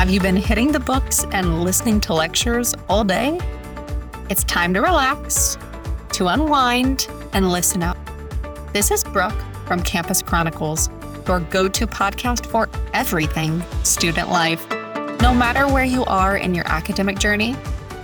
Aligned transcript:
Have 0.00 0.08
you 0.08 0.18
been 0.18 0.34
hitting 0.34 0.72
the 0.72 0.80
books 0.80 1.26
and 1.30 1.62
listening 1.62 2.00
to 2.00 2.14
lectures 2.14 2.74
all 2.88 3.04
day? 3.04 3.38
It's 4.30 4.44
time 4.44 4.72
to 4.72 4.80
relax, 4.80 5.58
to 6.12 6.28
unwind, 6.28 7.06
and 7.34 7.52
listen 7.52 7.82
up. 7.82 7.98
This 8.72 8.90
is 8.90 9.04
Brooke 9.04 9.38
from 9.66 9.82
Campus 9.82 10.22
Chronicles, 10.22 10.88
your 11.28 11.40
go 11.40 11.68
to 11.68 11.86
podcast 11.86 12.46
for 12.46 12.70
everything 12.94 13.62
student 13.82 14.30
life. 14.30 14.66
No 15.20 15.34
matter 15.34 15.70
where 15.70 15.84
you 15.84 16.06
are 16.06 16.38
in 16.38 16.54
your 16.54 16.66
academic 16.66 17.18
journey, 17.18 17.54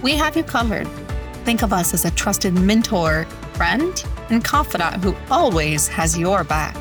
we 0.02 0.12
have 0.16 0.36
you 0.36 0.42
covered. 0.42 0.86
Think 1.46 1.62
of 1.62 1.72
us 1.72 1.94
as 1.94 2.04
a 2.04 2.10
trusted 2.10 2.52
mentor, 2.52 3.24
friend, 3.54 4.04
and 4.28 4.44
confidant 4.44 5.02
who 5.02 5.16
always 5.30 5.88
has 5.88 6.18
your 6.18 6.44
back. 6.44 6.76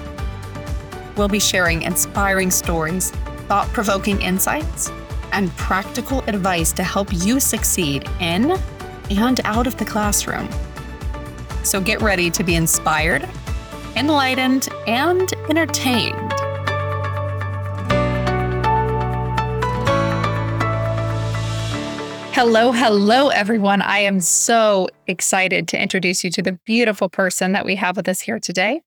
We'll 1.15 1.29
be 1.29 1.39
sharing 1.39 1.83
inspiring 1.83 2.51
stories, 2.51 3.11
thought 3.47 3.69
provoking 3.69 4.21
insights, 4.21 4.91
and 5.35 5.55
practical 5.57 6.21
advice 6.27 6.71
to 6.71 6.83
help 6.83 7.09
you 7.11 7.39
succeed 7.39 8.09
in 8.21 8.57
and 9.11 9.41
out 9.43 9.67
of 9.67 9.77
the 9.77 9.85
classroom. 9.85 10.49
So 11.63 11.81
get 11.81 12.01
ready 12.01 12.31
to 12.31 12.43
be 12.43 12.55
inspired, 12.55 13.27
enlightened, 13.95 14.69
and 14.87 15.31
entertained. 15.49 16.31
Hello, 22.33 22.71
hello, 22.71 23.29
everyone. 23.29 23.81
I 23.81 23.99
am 23.99 24.19
so 24.19 24.87
excited 25.07 25.67
to 25.69 25.81
introduce 25.81 26.23
you 26.23 26.29
to 26.31 26.41
the 26.41 26.59
beautiful 26.65 27.09
person 27.09 27.51
that 27.53 27.65
we 27.65 27.75
have 27.75 27.97
with 27.97 28.07
us 28.07 28.21
here 28.21 28.39
today. 28.39 28.81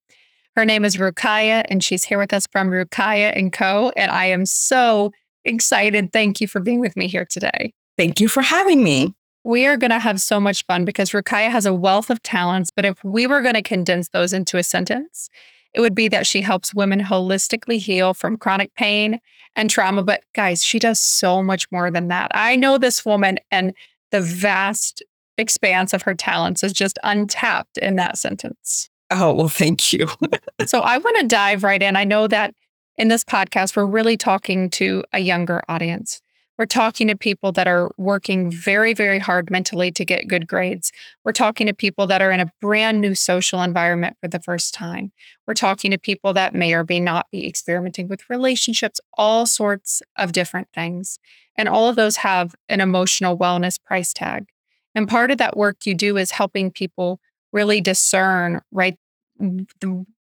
Her 0.55 0.65
name 0.65 0.85
is 0.85 0.97
Ruqayyah, 0.97 1.65
and 1.69 1.85
she's 1.85 2.05
here 2.05 2.19
with 2.19 2.33
us 2.33 2.47
from 2.47 2.71
Ruqayyah 2.71 3.37
and 3.37 3.53
Co. 3.53 3.93
And 3.97 4.11
I 4.11 4.27
am 4.27 4.45
so 4.45 5.13
excited. 5.49 6.13
Thank 6.13 6.41
you 6.41 6.47
for 6.47 6.61
being 6.61 6.81
with 6.81 6.97
me 6.97 7.09
here 7.09 7.25
today. 7.25 7.73
Thank 7.97 8.21
you 8.21 8.29
for 8.29 8.43
having 8.43 8.85
me. 8.85 9.15
We 9.45 9.67
are 9.67 9.77
going 9.77 9.91
to 9.91 9.99
have 9.99 10.21
so 10.21 10.39
much 10.39 10.65
fun 10.67 10.85
because 10.85 11.11
Ruqayyah 11.11 11.51
has 11.51 11.67
a 11.67 11.75
wealth 11.75 12.11
of 12.11 12.23
talents. 12.23 12.71
But 12.71 12.85
if 12.85 13.03
we 13.03 13.27
were 13.27 13.41
going 13.41 13.55
to 13.55 13.63
condense 13.63 14.11
those 14.11 14.33
into 14.33 14.59
a 14.59 14.63
sentence, 14.63 15.29
it 15.75 15.81
would 15.81 15.95
be 15.95 16.09
that 16.09 16.27
she 16.27 16.43
helps 16.43 16.75
women 16.75 17.01
holistically 17.01 17.79
heal 17.79 18.15
from 18.15 18.37
chronic 18.37 18.75
pain 18.75 19.21
and 19.57 19.71
trauma. 19.71 20.03
But 20.03 20.23
guys, 20.35 20.65
she 20.65 20.79
does 20.79 21.01
so 21.01 21.43
much 21.43 21.71
more 21.71 21.91
than 21.91 22.09
that. 22.09 22.31
I 22.35 22.57
know 22.57 22.79
this 22.79 23.05
woman 23.05 23.39
and 23.51 23.75
the 24.11 24.21
vast 24.21 25.03
expanse 25.37 25.93
of 25.93 26.03
her 26.03 26.15
talents 26.15 26.63
is 26.63 26.73
just 26.73 26.99
untapped 27.05 27.79
in 27.79 27.97
that 27.97 28.19
sentence. 28.19 28.91
Oh, 29.11 29.33
well, 29.33 29.49
thank 29.49 29.93
you. 29.93 30.09
so 30.67 30.81
I 30.81 30.99
want 30.99 31.17
to 31.21 31.27
dive 31.27 31.63
right 31.63 31.83
in. 31.83 31.97
I 31.97 32.05
know 32.05 32.27
that 32.27 32.55
in 32.99 33.09
this 33.09 33.25
podcast, 33.25 33.77
we're 33.77 33.87
really 33.87 34.17
talking 34.17 34.69
to 34.71 35.05
a 35.13 35.21
younger 35.21 35.63
audience. 35.69 36.21
We're 36.59 36.67
talking 36.67 37.07
to 37.07 37.17
people 37.17 37.53
that 37.53 37.69
are 37.69 37.93
working 37.97 38.51
very, 38.51 38.93
very 38.93 39.21
hard 39.21 39.49
mentally 39.49 39.93
to 39.93 40.05
get 40.05 40.27
good 40.27 40.49
grades. 40.49 40.91
We're 41.25 41.31
talking 41.31 41.69
to 41.69 41.73
people 41.73 42.09
that 42.09 42.21
are 42.21 42.33
in 42.33 42.41
a 42.41 42.51
brand 42.61 43.01
new 43.01 43.15
social 43.15 43.63
environment 43.63 44.17
for 44.21 44.27
the 44.27 44.41
first 44.41 44.75
time. 44.75 45.13
We're 45.47 45.55
talking 45.55 45.93
to 45.93 45.99
people 45.99 46.33
that 46.33 46.57
may 46.57 46.75
or 46.75 46.85
may 46.89 46.99
not 46.99 47.31
be 47.31 47.47
experimenting 47.47 48.09
with 48.09 48.29
relationships, 48.29 49.01
all 49.17 49.47
sorts 49.47 50.03
of 50.17 50.33
different 50.33 50.67
things. 50.75 51.21
And 51.57 51.69
all 51.69 51.89
of 51.89 51.95
those 51.95 52.17
have 52.17 52.57
an 52.69 52.81
emotional 52.81 53.39
wellness 53.39 53.81
price 53.81 54.13
tag. 54.13 54.49
And 54.97 55.07
part 55.07 55.31
of 55.31 55.39
that 55.39 55.57
work 55.57 55.87
you 55.87 55.95
do 55.95 56.17
is 56.17 56.33
helping 56.33 56.73
people 56.73 57.21
really 57.53 57.81
discern, 57.81 58.63
right, 58.73 58.99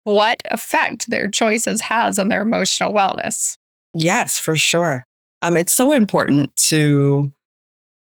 what 0.04 0.40
effect 0.46 1.10
their 1.10 1.28
choices 1.28 1.80
has 1.80 2.18
on 2.18 2.28
their 2.28 2.42
emotional 2.42 2.92
wellness. 2.92 3.56
Yes, 3.94 4.38
for 4.38 4.56
sure 4.56 5.04
um, 5.44 5.58
it's 5.58 5.74
so 5.74 5.92
important 5.92 6.56
to 6.56 7.30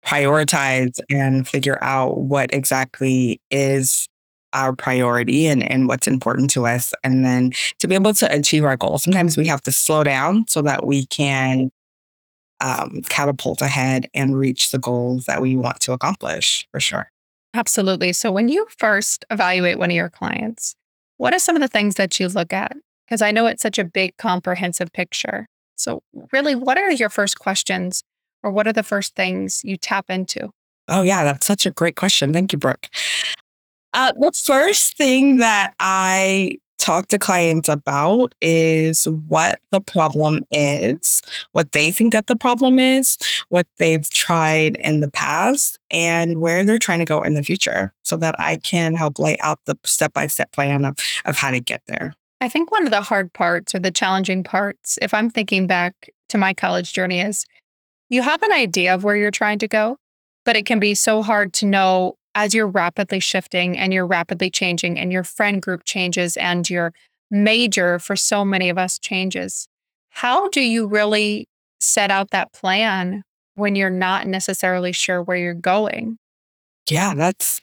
prioritize 0.05 0.99
and 1.09 1.47
figure 1.47 1.83
out 1.83 2.19
what 2.19 2.53
exactly 2.53 3.41
is 3.49 4.07
our 4.53 4.75
priority 4.75 5.47
and, 5.47 5.69
and 5.69 5.87
what's 5.87 6.07
important 6.07 6.51
to 6.51 6.67
us. 6.67 6.93
And 7.03 7.25
then 7.25 7.51
to 7.79 7.87
be 7.87 7.95
able 7.95 8.13
to 8.13 8.31
achieve 8.31 8.63
our 8.63 8.77
goals, 8.77 9.03
sometimes 9.03 9.37
we 9.37 9.47
have 9.47 9.61
to 9.63 9.71
slow 9.71 10.03
down 10.03 10.47
so 10.47 10.61
that 10.61 10.85
we 10.85 11.07
can 11.07 11.71
um, 12.61 13.01
catapult 13.09 13.63
ahead 13.63 14.07
and 14.13 14.37
reach 14.37 14.69
the 14.69 14.77
goals 14.77 15.25
that 15.25 15.41
we 15.41 15.57
want 15.57 15.79
to 15.81 15.93
accomplish 15.93 16.67
for 16.71 16.79
sure. 16.79 17.09
Absolutely. 17.55 18.13
So 18.13 18.31
when 18.31 18.49
you 18.49 18.67
first 18.77 19.25
evaluate 19.31 19.79
one 19.79 19.89
of 19.89 19.95
your 19.95 20.11
clients, 20.11 20.75
what 21.17 21.33
are 21.33 21.39
some 21.39 21.55
of 21.55 21.61
the 21.61 21.67
things 21.67 21.95
that 21.95 22.19
you 22.19 22.27
look 22.27 22.53
at? 22.53 22.73
Because 23.05 23.21
I 23.21 23.31
know 23.31 23.45
it's 23.45 23.61
such 23.61 23.77
a 23.77 23.83
big, 23.83 24.17
comprehensive 24.17 24.91
picture. 24.91 25.47
So, 25.75 26.01
really, 26.31 26.55
what 26.55 26.77
are 26.77 26.91
your 26.91 27.09
first 27.09 27.39
questions 27.39 28.03
or 28.43 28.51
what 28.51 28.67
are 28.67 28.73
the 28.73 28.83
first 28.83 29.15
things 29.15 29.61
you 29.63 29.77
tap 29.77 30.09
into? 30.09 30.49
Oh, 30.87 31.01
yeah, 31.01 31.23
that's 31.23 31.45
such 31.45 31.65
a 31.65 31.71
great 31.71 31.95
question. 31.95 32.31
Thank 32.31 32.53
you, 32.53 32.59
Brooke. 32.59 32.87
Uh, 33.93 34.11
the 34.19 34.31
first 34.31 34.97
thing 34.97 35.37
that 35.37 35.73
I 35.79 36.57
talk 36.77 37.07
to 37.07 37.19
clients 37.19 37.69
about 37.69 38.35
is 38.41 39.05
what 39.27 39.59
the 39.71 39.81
problem 39.81 40.45
is, 40.51 41.21
what 41.51 41.71
they 41.71 41.91
think 41.91 42.13
that 42.13 42.27
the 42.27 42.35
problem 42.35 42.79
is, 42.79 43.17
what 43.49 43.67
they've 43.77 44.09
tried 44.09 44.75
in 44.77 44.99
the 44.99 45.09
past, 45.09 45.79
and 45.89 46.39
where 46.41 46.63
they're 46.63 46.77
trying 46.77 46.99
to 46.99 47.05
go 47.05 47.21
in 47.21 47.33
the 47.33 47.43
future 47.43 47.93
so 48.03 48.17
that 48.17 48.35
I 48.39 48.57
can 48.57 48.95
help 48.95 49.19
lay 49.19 49.37
out 49.39 49.59
the 49.65 49.77
step 49.83 50.13
by 50.13 50.27
step 50.27 50.51
plan 50.51 50.85
of, 50.85 50.97
of 51.25 51.37
how 51.37 51.51
to 51.51 51.59
get 51.59 51.81
there. 51.87 52.13
I 52.41 52.49
think 52.49 52.71
one 52.71 52.85
of 52.85 52.91
the 52.91 53.01
hard 53.01 53.33
parts 53.33 53.73
or 53.73 53.79
the 53.79 53.91
challenging 53.91 54.43
parts, 54.43 54.99
if 55.01 55.13
I'm 55.13 55.29
thinking 55.29 55.67
back 55.67 56.09
to 56.29 56.37
my 56.37 56.53
college 56.53 56.93
journey, 56.93 57.21
is 57.21 57.45
you 58.09 58.21
have 58.21 58.43
an 58.43 58.51
idea 58.51 58.93
of 58.93 59.03
where 59.03 59.15
you're 59.15 59.31
trying 59.31 59.59
to 59.59 59.67
go, 59.67 59.97
but 60.43 60.55
it 60.55 60.65
can 60.65 60.79
be 60.79 60.93
so 60.93 61.23
hard 61.23 61.53
to 61.53 61.65
know 61.65 62.17
as 62.35 62.53
you're 62.53 62.67
rapidly 62.67 63.19
shifting 63.19 63.77
and 63.77 63.93
you're 63.93 64.05
rapidly 64.05 64.49
changing 64.49 64.99
and 64.99 65.11
your 65.11 65.23
friend 65.23 65.61
group 65.61 65.83
changes 65.85 66.37
and 66.37 66.69
your 66.69 66.93
major 67.31 67.97
for 67.97 68.15
so 68.15 68.45
many 68.45 68.69
of 68.69 68.77
us 68.77 68.99
changes. 68.99 69.67
How 70.09 70.49
do 70.49 70.61
you 70.61 70.85
really 70.85 71.47
set 71.79 72.11
out 72.11 72.31
that 72.31 72.53
plan 72.53 73.23
when 73.55 73.75
you're 73.75 73.89
not 73.89 74.27
necessarily 74.27 74.91
sure 74.91 75.23
where 75.23 75.37
you're 75.37 75.53
going? 75.53 76.17
Yeah, 76.89 77.15
that's 77.15 77.61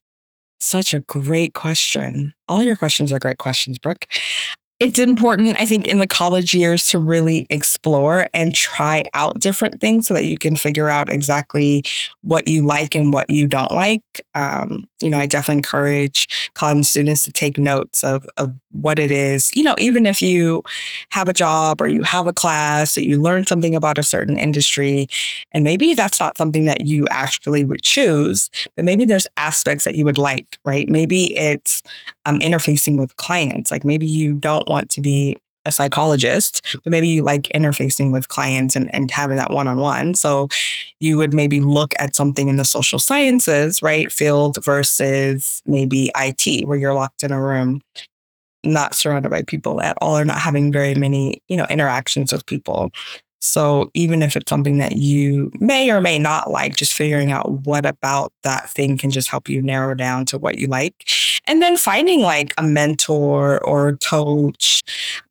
such 0.58 0.94
a 0.94 1.00
great 1.00 1.54
question. 1.54 2.34
All 2.48 2.62
your 2.62 2.76
questions 2.76 3.12
are 3.12 3.18
great 3.18 3.38
questions, 3.38 3.78
Brooke 3.78 4.06
it's 4.82 4.98
important, 4.98 5.60
I 5.60 5.64
think, 5.64 5.86
in 5.86 6.00
the 6.00 6.08
college 6.08 6.54
years 6.54 6.88
to 6.88 6.98
really 6.98 7.46
explore 7.50 8.28
and 8.34 8.52
try 8.52 9.04
out 9.14 9.38
different 9.38 9.80
things 9.80 10.08
so 10.08 10.14
that 10.14 10.24
you 10.24 10.36
can 10.36 10.56
figure 10.56 10.88
out 10.88 11.08
exactly 11.08 11.84
what 12.22 12.48
you 12.48 12.66
like 12.66 12.96
and 12.96 13.12
what 13.12 13.30
you 13.30 13.46
don't 13.46 13.70
like. 13.70 14.02
Um, 14.34 14.88
you 15.02 15.10
know, 15.10 15.18
I 15.18 15.26
definitely 15.26 15.58
encourage 15.58 16.50
college 16.54 16.86
students 16.86 17.22
to 17.24 17.32
take 17.32 17.58
notes 17.58 18.04
of, 18.04 18.26
of 18.36 18.54
what 18.70 18.98
it 18.98 19.10
is. 19.10 19.54
You 19.54 19.64
know, 19.64 19.74
even 19.78 20.06
if 20.06 20.22
you 20.22 20.62
have 21.10 21.28
a 21.28 21.32
job 21.32 21.80
or 21.80 21.88
you 21.88 22.02
have 22.02 22.26
a 22.26 22.32
class 22.32 22.94
that 22.94 23.06
you 23.06 23.20
learn 23.20 23.46
something 23.46 23.74
about 23.74 23.98
a 23.98 24.02
certain 24.02 24.38
industry, 24.38 25.08
and 25.52 25.64
maybe 25.64 25.94
that's 25.94 26.20
not 26.20 26.36
something 26.36 26.64
that 26.66 26.86
you 26.86 27.06
actually 27.10 27.64
would 27.64 27.82
choose, 27.82 28.50
but 28.76 28.84
maybe 28.84 29.04
there's 29.04 29.26
aspects 29.36 29.84
that 29.84 29.94
you 29.94 30.04
would 30.04 30.18
like, 30.18 30.58
right? 30.64 30.88
Maybe 30.88 31.36
it's 31.36 31.82
um, 32.24 32.38
interfacing 32.40 32.98
with 32.98 33.16
clients. 33.16 33.70
Like 33.70 33.84
maybe 33.84 34.06
you 34.06 34.34
don't 34.34 34.68
want 34.68 34.90
to 34.90 35.00
be 35.00 35.36
a 35.64 35.72
psychologist, 35.72 36.64
but 36.84 36.90
maybe 36.90 37.08
you 37.08 37.22
like 37.22 37.42
interfacing 37.54 38.12
with 38.12 38.28
clients 38.28 38.74
and, 38.74 38.92
and 38.94 39.10
having 39.10 39.36
that 39.36 39.52
one 39.52 39.68
on 39.68 39.78
one. 39.78 40.14
So 40.14 40.48
you 41.00 41.16
would 41.18 41.32
maybe 41.32 41.60
look 41.60 41.94
at 41.98 42.16
something 42.16 42.48
in 42.48 42.56
the 42.56 42.64
social 42.64 42.98
sciences, 42.98 43.82
right? 43.82 44.10
Field 44.10 44.62
versus 44.64 45.62
maybe 45.66 46.10
IT, 46.16 46.66
where 46.66 46.78
you're 46.78 46.94
locked 46.94 47.22
in 47.22 47.32
a 47.32 47.40
room, 47.40 47.80
not 48.64 48.94
surrounded 48.94 49.30
by 49.30 49.42
people 49.42 49.80
at 49.80 49.96
all, 50.00 50.18
or 50.18 50.24
not 50.24 50.38
having 50.38 50.72
very 50.72 50.94
many, 50.94 51.42
you 51.48 51.56
know, 51.56 51.66
interactions 51.70 52.32
with 52.32 52.46
people. 52.46 52.90
So 53.42 53.90
even 53.92 54.22
if 54.22 54.36
it's 54.36 54.48
something 54.48 54.78
that 54.78 54.96
you 54.96 55.50
may 55.58 55.90
or 55.90 56.00
may 56.00 56.16
not 56.16 56.50
like, 56.50 56.76
just 56.76 56.92
figuring 56.92 57.32
out 57.32 57.50
what 57.66 57.84
about 57.84 58.32
that 58.44 58.70
thing 58.70 58.96
can 58.96 59.10
just 59.10 59.28
help 59.28 59.48
you 59.48 59.60
narrow 59.60 59.94
down 59.94 60.24
to 60.26 60.38
what 60.38 60.58
you 60.58 60.68
like. 60.68 61.08
And 61.48 61.60
then 61.60 61.76
finding 61.76 62.20
like 62.20 62.54
a 62.56 62.62
mentor 62.62 63.62
or 63.64 63.88
a 63.88 63.96
coach 63.98 64.82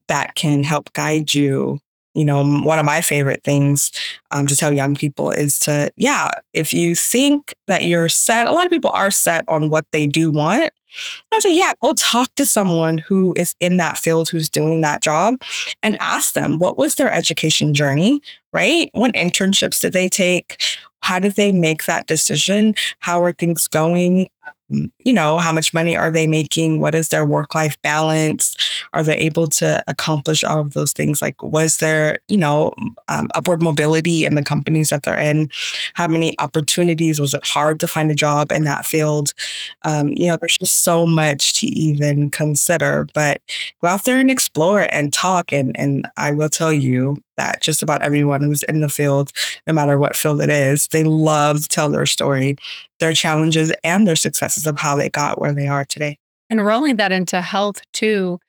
that 0.08 0.36
can 0.36 0.64
help 0.64 0.92
guide 0.92 1.34
you. 1.34 1.80
You 2.14 2.26
know, 2.26 2.44
one 2.44 2.78
of 2.78 2.86
my 2.86 3.00
favorite 3.00 3.46
things 3.46 3.94
um, 4.32 4.46
to 4.48 4.58
tell 4.58 4.74
young 4.74 4.96
people 4.98 5.32
is 5.32 5.58
to, 5.60 5.90
yeah, 5.96 6.32
if 6.52 6.74
you 6.74 6.94
think 6.94 7.54
that 7.68 7.86
you're 7.86 8.10
set, 8.10 8.48
a 8.48 8.52
lot 8.52 8.66
of 8.66 8.72
people 8.72 8.92
are 8.92 9.12
set 9.12 9.46
on 9.48 9.70
what 9.70 9.86
they 9.94 10.06
do 10.06 10.30
want. 10.32 10.72
I 11.32 11.40
say, 11.40 11.56
yeah, 11.56 11.74
go 11.82 11.94
talk 11.94 12.34
to 12.36 12.46
someone 12.46 12.98
who 12.98 13.34
is 13.38 13.56
in 13.60 13.78
that 13.78 13.98
field, 13.98 14.30
who's 14.30 14.50
doing 14.50 14.82
that 14.82 15.02
job, 15.02 15.42
and 15.84 15.98
ask 16.00 16.34
them 16.34 16.60
what 16.60 16.78
was 16.78 16.96
their 16.96 17.12
education 17.12 17.74
journey, 17.74 18.22
right? 18.54 18.90
What 18.94 19.14
internships 19.14 19.80
did 19.82 19.94
they 19.94 20.10
take? 20.10 20.62
How 21.02 21.20
did 21.20 21.36
they 21.36 21.52
make 21.52 21.86
that 21.86 22.08
decision? 22.08 22.76
How 23.00 23.24
are 23.24 23.34
things 23.34 23.68
going? 23.68 24.30
You 24.72 25.14
know, 25.14 25.38
how 25.38 25.52
much 25.52 25.74
money 25.74 25.96
are 25.96 26.12
they 26.12 26.28
making? 26.28 26.80
What 26.80 26.96
is 26.96 27.10
their 27.10 27.26
work 27.26 27.54
life 27.56 27.80
balance? 27.82 28.56
Are 28.94 29.04
they 29.04 29.18
able 29.18 29.48
to 29.48 29.84
accomplish 29.88 30.44
all 30.44 30.60
of 30.60 30.74
those 30.74 30.94
things? 30.94 31.22
Like, 31.22 31.42
was 31.44 31.78
there, 31.78 32.20
you 32.28 32.38
know, 32.38 32.74
um, 33.08 33.28
upward 33.36 33.62
mobility 33.62 34.26
in 34.26 34.36
the 34.36 34.44
companies 34.44 34.90
that 34.90 35.04
they're 35.04 35.20
in? 35.20 35.50
How 35.94 36.08
many 36.08 36.38
opportunities? 36.40 37.20
Was 37.20 37.34
it 37.34 37.46
hard 37.46 37.80
to 37.82 37.88
find 37.88 38.12
a 38.12 38.16
job 38.16 38.52
in 38.52 38.64
that 38.64 38.86
field? 38.86 39.34
Um, 39.84 40.10
you 40.10 40.28
know, 40.28 40.38
there's 40.38 40.58
just 40.58 40.84
so 40.84 41.06
much 41.06 41.54
to 41.60 41.68
even 41.68 42.30
consider, 42.30 43.08
but 43.14 43.42
go 43.82 43.90
out 43.90 44.06
there 44.06 44.20
and 44.20 44.32
explore 44.32 44.88
and 44.92 45.14
talk. 45.14 45.52
And, 45.52 45.78
and 45.80 46.08
I 46.18 46.32
will 46.32 46.50
tell 46.50 46.74
you, 46.74 47.18
that 47.38 47.62
just 47.62 47.82
about 47.82 48.02
everyone 48.02 48.42
who's 48.42 48.64
in 48.64 48.82
the 48.82 48.90
field, 48.90 49.32
no 49.68 49.74
matter 49.74 49.98
what 49.98 50.16
field 50.16 50.42
it 50.42 50.50
is, 50.50 50.88
they 50.88 51.04
love 51.04 51.62
to 51.62 51.68
tell 51.68 51.90
their 51.90 52.06
story, 52.06 52.58
their 53.00 53.14
challenges, 53.14 53.72
and 53.84 54.08
their 54.08 54.16
successes 54.16 54.68
of 54.68 54.80
how 54.80 54.96
they 54.96 55.10
got 55.10 55.40
where 55.40 55.54
they 55.54 55.68
are 55.68 55.86
today. 55.86 56.18
And 56.50 56.66
rolling 56.66 56.98
that 56.98 57.12
into 57.12 57.42
health 57.42 57.82
too, 57.94 58.40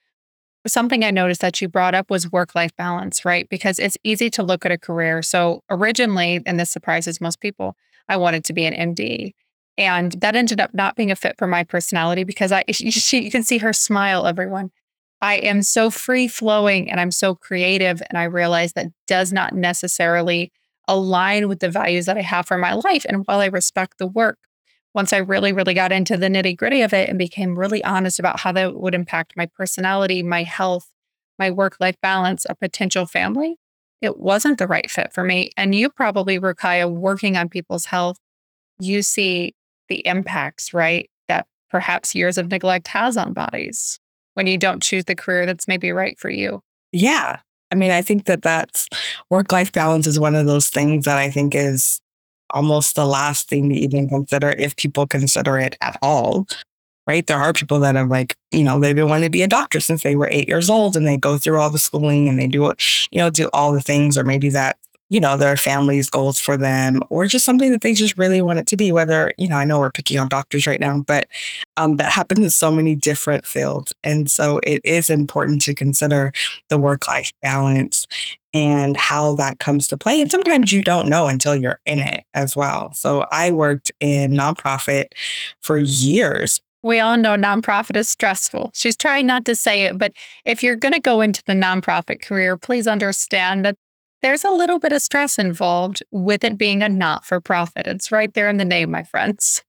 something 0.67 1.05
I 1.05 1.11
noticed 1.11 1.41
that 1.41 1.61
you 1.61 1.69
brought 1.69 1.95
up 1.95 2.11
was 2.11 2.31
work 2.31 2.55
life 2.55 2.75
balance, 2.77 3.25
right? 3.25 3.49
Because 3.49 3.79
it's 3.79 3.97
easy 4.05 4.31
to 4.31 4.43
look 4.43 4.65
at 4.65 4.73
a 4.73 4.79
career. 4.79 5.23
So 5.23 5.63
originally, 5.71 6.41
and 6.47 6.59
this 6.59 6.71
surprises 6.71 7.21
most 7.21 7.41
people, 7.41 7.77
I 8.09 8.17
wanted 8.17 8.45
to 8.45 8.53
be 8.53 8.65
an 8.65 8.95
MD. 8.95 9.33
And 9.79 10.13
that 10.21 10.37
ended 10.37 10.61
up 10.61 10.75
not 10.75 10.97
being 10.97 11.11
a 11.11 11.17
fit 11.17 11.37
for 11.39 11.47
my 11.47 11.65
personality 11.65 12.25
because 12.25 12.53
I 12.53 12.65
she, 12.71 13.23
you 13.23 13.31
can 13.31 13.43
see 13.43 13.59
her 13.59 13.73
smile, 13.73 14.27
everyone. 14.27 14.71
I 15.23 15.37
am 15.37 15.63
so 15.63 15.89
free 15.89 16.27
flowing 16.27 16.91
and 16.91 17.01
I'm 17.01 17.13
so 17.13 17.37
creative. 17.37 18.03
And 18.11 18.19
I 18.19 18.25
realize 18.25 18.73
that 18.73 18.89
does 19.07 19.33
not 19.33 19.55
necessarily 19.55 20.53
align 20.89 21.49
with 21.49 21.61
the 21.61 21.71
values 21.71 22.07
that 22.07 22.19
I 22.19 22.23
have 22.23 22.47
for 22.47 22.59
my 22.59 22.73
life. 22.75 23.07
And 23.09 23.25
while 23.25 23.39
I 23.39 23.47
respect 23.47 23.99
the 23.99 24.07
work, 24.09 24.39
once 24.95 25.13
I 25.13 25.19
really, 25.19 25.53
really 25.53 25.75
got 25.75 25.93
into 25.93 26.17
the 26.17 26.27
nitty 26.27 26.57
gritty 26.57 26.83
of 26.83 26.93
it 26.93 27.09
and 27.09 27.19
became 27.19 27.59
really 27.59 27.83
honest 27.85 28.19
about 28.19 28.41
how 28.41 28.51
that 28.53 28.75
would 28.75 28.95
impact 28.95 29.35
my 29.37 29.47
personality, 29.47 30.25
my 30.25 30.43
health, 30.43 30.91
my 31.39 31.51
work 31.51 31.77
life 31.79 31.97
balance, 32.03 32.45
a 32.49 32.57
potential 32.57 33.07
family, 33.07 33.57
it 34.03 34.19
wasn't 34.19 34.59
the 34.59 34.67
right 34.67 34.91
fit 34.91 35.13
for 35.13 35.23
me. 35.23 35.53
And 35.57 35.73
you 35.73 35.89
probably, 35.89 36.39
Ruqayyah, 36.39 36.91
working 36.91 37.37
on 37.37 37.49
people's 37.49 37.87
health, 37.87 38.19
you 38.81 39.03
see 39.03 39.55
the 39.89 40.05
impacts, 40.05 40.75
right? 40.75 41.09
That 41.29 41.47
perhaps 41.71 42.15
years 42.15 42.37
of 42.37 42.51
neglect 42.51 42.89
has 42.89 43.17
on 43.17 43.33
bodies 43.33 44.01
when 44.35 44.47
you 44.47 44.59
don't 44.59 44.83
choose 44.83 45.05
the 45.05 45.15
career 45.15 45.47
that's 45.47 45.69
maybe 45.69 45.91
right 45.93 46.19
for 46.19 46.31
you. 46.31 46.63
Yeah. 46.93 47.41
I 47.71 47.75
mean, 47.75 47.91
I 47.91 48.03
think 48.03 48.27
that 48.27 48.43
that's 48.43 48.89
work 49.31 49.51
life 49.51 49.73
balance 49.73 50.07
is 50.07 50.21
one 50.21 50.35
of 50.35 50.47
those 50.47 50.69
things 50.69 51.07
that 51.07 51.19
I 51.19 51.31
think 51.31 51.55
is 51.55 52.01
almost 52.51 52.97
the 52.97 53.07
last 53.07 53.49
thing 53.49 53.71
to 53.71 53.75
even 53.75 54.09
consider 54.09 54.51
if 54.51 54.77
people 54.77 55.07
consider 55.07 55.59
it 55.59 55.77
at 55.81 55.99
all. 56.03 56.47
Right. 57.07 57.27
There 57.27 57.39
are 57.39 57.53
people 57.53 57.81
that 57.81 57.97
are 57.97 58.07
like, 58.07 58.37
you 58.53 58.63
know, 58.63 58.79
they've 58.79 58.95
been 58.95 59.09
wanting 59.09 59.27
to 59.27 59.31
be 59.31 59.43
a 59.43 59.49
doctor 59.49 59.81
since 59.81 60.05
they 60.05 60.15
were 60.15 60.29
eight 60.31 60.49
years 60.49 60.71
old 60.71 60.97
and 60.97 61.07
they 61.07 61.17
go 61.17 61.37
through 61.37 61.59
all 61.59 61.71
the 61.71 61.79
schooling 61.79 62.29
and 62.29 62.39
they 62.39 62.47
do 62.47 62.73
you 63.11 63.19
know, 63.19 63.29
do 63.29 63.51
all 63.53 63.73
the 63.73 63.81
things, 63.81 64.17
or 64.17 64.23
maybe 64.23 64.49
that 64.51 64.77
you 65.13 65.21
know, 65.21 65.37
their 65.37 65.59
family's 65.59 66.09
goals 66.09 66.41
for 66.41 66.57
them 66.57 67.03
or 67.11 67.27
just 67.27 67.45
something 67.45 67.71
that 67.71 67.83
they 67.83 67.93
just 67.93 68.17
really 68.17 68.41
want 68.41 68.59
it 68.59 68.67
to 68.67 68.79
be. 68.79 68.91
Whether, 68.93 69.35
you 69.37 69.47
know, 69.47 69.57
I 69.57 69.67
know 69.67 69.79
we're 69.79 69.91
picking 69.91 70.19
on 70.19 70.27
doctors 70.27 70.67
right 70.67 70.81
now, 70.81 71.05
but 71.07 71.29
um, 71.77 71.97
that 71.97 72.11
happens 72.11 72.41
in 72.41 72.49
so 72.49 72.73
many 72.73 72.95
different 72.95 73.45
fields. 73.45 73.93
And 74.03 74.31
so 74.31 74.59
it 74.63 74.81
is 74.85 75.11
important 75.11 75.61
to 75.63 75.75
consider 75.75 76.33
the 76.71 76.79
work 76.79 77.07
life 77.09 77.31
balance 77.43 78.07
and 78.55 78.97
how 78.97 79.35
that 79.35 79.59
comes 79.59 79.87
to 79.89 79.99
play. 79.99 80.19
And 80.19 80.31
sometimes 80.31 80.73
you 80.73 80.83
don't 80.83 81.11
know 81.11 81.27
until 81.27 81.55
you're 81.55 81.81
in 81.85 81.99
it 81.99 82.25
as 82.33 82.57
well. 82.57 82.95
So 82.95 83.27
I 83.31 83.51
worked 83.51 83.93
in 84.01 84.33
nonprofit 84.33 85.09
for 85.61 85.77
years 85.77 86.63
we 86.85 86.99
all 86.99 87.17
know 87.17 87.37
nonprofit 87.37 87.97
is 87.97 88.09
stressful. 88.09 88.73
She's 88.75 88.97
trying 88.97 89.25
not 89.25 89.45
to 89.45 89.55
say 89.55 89.85
it, 89.85 89.99
but 89.99 90.13
if 90.45 90.65
you're 90.65 90.75
going 90.75 90.95
to 90.95 91.01
go 91.01 91.21
into 91.21 91.41
the 91.47 91.53
nonprofit 91.53 92.21
career, 92.21 92.57
please 92.57 92.89
understand 92.89 93.65
that 93.65 93.77
there's 94.23 94.45
a 94.45 94.51
little 94.51 94.79
bit 94.79 94.93
of 94.93 95.03
stress 95.03 95.39
involved 95.39 96.03
with 96.11 96.45
it 96.45 96.57
being 96.57 96.83
a 96.83 96.89
not 96.89 97.25
for 97.25 97.41
profit. 97.41 97.87
It's 97.87 98.13
right 98.13 98.33
there 98.35 98.49
in 98.49 98.57
the 98.57 98.65
name, 98.65 98.91
my 98.91 99.03
friends. 99.03 99.63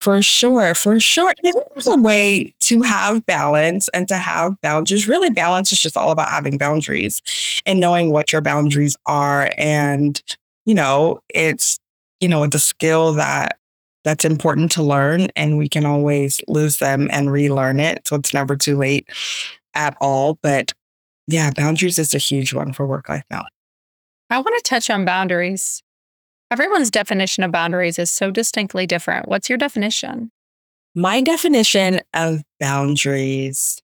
For 0.00 0.22
sure, 0.22 0.74
for 0.74 0.98
sure. 0.98 1.34
There's 1.42 1.86
a 1.86 1.96
way 1.96 2.54
to 2.60 2.80
have 2.82 3.26
balance 3.26 3.88
and 3.88 4.08
to 4.08 4.16
have 4.16 4.58
boundaries. 4.62 5.06
Really, 5.06 5.28
balance 5.28 5.72
is 5.72 5.82
just 5.82 5.96
all 5.96 6.10
about 6.10 6.30
having 6.30 6.56
boundaries 6.56 7.20
and 7.66 7.80
knowing 7.80 8.10
what 8.10 8.32
your 8.32 8.40
boundaries 8.40 8.96
are. 9.04 9.50
And, 9.58 10.22
you 10.64 10.74
know, 10.74 11.20
it's, 11.34 11.78
you 12.20 12.28
know, 12.28 12.46
the 12.46 12.58
skill 12.58 13.12
that 13.14 13.58
that's 14.02 14.24
important 14.24 14.72
to 14.72 14.82
learn 14.82 15.28
and 15.36 15.58
we 15.58 15.68
can 15.68 15.84
always 15.84 16.40
lose 16.48 16.78
them 16.78 17.08
and 17.12 17.30
relearn 17.30 17.78
it. 17.78 18.08
So 18.08 18.16
it's 18.16 18.32
never 18.32 18.56
too 18.56 18.78
late 18.78 19.06
at 19.74 19.96
all. 20.00 20.38
But 20.42 20.72
yeah, 21.26 21.50
boundaries 21.54 21.98
is 21.98 22.14
a 22.14 22.18
huge 22.18 22.54
one 22.54 22.72
for 22.72 22.86
work 22.86 23.10
life 23.10 23.24
balance. 23.28 23.50
I 24.30 24.38
want 24.38 24.56
to 24.56 24.62
touch 24.68 24.88
on 24.90 25.04
boundaries. 25.04 25.82
Everyone's 26.52 26.90
definition 26.90 27.42
of 27.42 27.50
boundaries 27.50 27.98
is 27.98 28.10
so 28.10 28.30
distinctly 28.30 28.86
different. 28.86 29.28
What's 29.28 29.48
your 29.48 29.58
definition? 29.58 30.30
My 30.94 31.20
definition 31.20 32.00
of 32.14 32.42
boundaries 32.60 33.80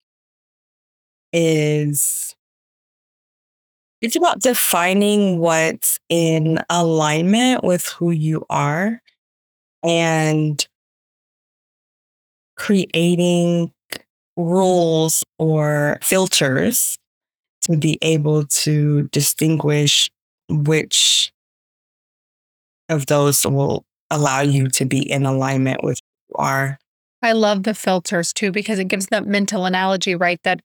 is 1.33 2.35
it's 4.01 4.17
about 4.17 4.41
defining 4.41 5.39
what's 5.39 5.99
in 6.09 6.61
alignment 6.71 7.65
with 7.65 7.87
who 7.87 8.13
you 8.13 8.45
are 8.49 9.03
and 9.83 10.67
creating 12.57 13.73
rules 14.37 15.25
or 15.39 15.99
filters 16.03 16.99
to 17.63 17.77
be 17.77 17.99
able 18.03 18.45
to 18.47 19.09
distinguish 19.13 20.11
which 20.49 21.33
of 22.89 23.07
those 23.07 23.45
will 23.45 23.85
allow 24.11 24.41
you 24.41 24.69
to 24.69 24.85
be 24.85 25.11
in 25.11 25.27
alignment 25.27 25.83
with 25.83 25.99
who 25.99 26.35
you 26.35 26.45
are. 26.45 26.79
I 27.23 27.33
love 27.33 27.65
the 27.65 27.75
filters 27.75 28.33
too, 28.33 28.53
because 28.53 28.79
it 28.79 28.89
gives 28.89 29.07
that 29.07 29.27
mental 29.27 29.65
analogy, 29.65 30.15
right? 30.15 30.41
That 30.45 30.61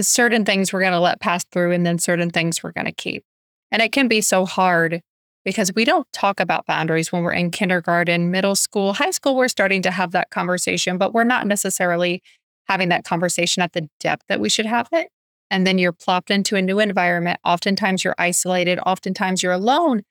certain 0.00 0.44
things 0.44 0.72
we're 0.72 0.80
going 0.80 0.92
to 0.92 1.00
let 1.00 1.20
pass 1.20 1.44
through 1.50 1.72
and 1.72 1.84
then 1.84 1.98
certain 1.98 2.30
things 2.30 2.62
we're 2.62 2.72
going 2.72 2.84
to 2.84 2.92
keep. 2.92 3.24
And 3.72 3.82
it 3.82 3.90
can 3.90 4.06
be 4.06 4.20
so 4.20 4.44
hard 4.46 5.02
because 5.44 5.72
we 5.74 5.84
don't 5.84 6.06
talk 6.12 6.40
about 6.40 6.66
boundaries 6.66 7.10
when 7.10 7.22
we're 7.22 7.32
in 7.32 7.50
kindergarten, 7.50 8.30
middle 8.30 8.54
school, 8.54 8.92
high 8.92 9.10
school. 9.10 9.34
We're 9.34 9.48
starting 9.48 9.82
to 9.82 9.90
have 9.90 10.12
that 10.12 10.30
conversation, 10.30 10.98
but 10.98 11.12
we're 11.12 11.24
not 11.24 11.46
necessarily 11.46 12.22
having 12.68 12.90
that 12.90 13.04
conversation 13.04 13.62
at 13.62 13.72
the 13.72 13.88
depth 13.98 14.24
that 14.28 14.40
we 14.40 14.48
should 14.48 14.66
have 14.66 14.88
it 14.92 15.08
and 15.50 15.66
then 15.66 15.78
you're 15.78 15.92
plopped 15.92 16.30
into 16.30 16.56
a 16.56 16.62
new 16.62 16.78
environment. 16.78 17.40
Oftentimes 17.44 18.04
you're 18.04 18.14
isolated, 18.18 18.78
oftentimes 18.80 19.42
you're 19.42 19.52
alone. 19.52 20.02